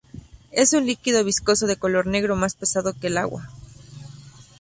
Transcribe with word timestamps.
Es 0.49 0.73
un 0.73 0.87
líquido 0.87 1.23
viscoso 1.23 1.67
de 1.67 1.75
color 1.75 2.07
negro, 2.07 2.35
más 2.35 2.55
pesado 2.55 2.95
que 2.99 3.05
el 3.05 3.19
agua. 3.19 3.51